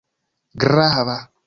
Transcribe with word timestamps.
grava 0.63 1.19